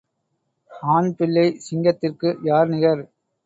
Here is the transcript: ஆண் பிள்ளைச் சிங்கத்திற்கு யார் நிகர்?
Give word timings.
ஆண் 0.93 1.11
பிள்ளைச் 1.17 1.61
சிங்கத்திற்கு 1.67 2.37
யார் 2.43 2.69
நிகர்? 2.69 3.03